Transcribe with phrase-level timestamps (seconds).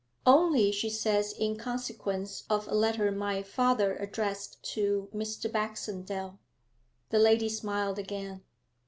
[0.25, 5.45] 'Only, she says, in consequence of a letter my father addressed to Mr.
[5.51, 6.39] Baxendale.'
[7.11, 8.41] The lady smiled again.